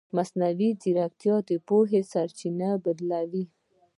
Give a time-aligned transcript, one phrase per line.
[0.15, 3.43] مصنوعي ځیرکتیا د پوهې سرچینه بدله کوي.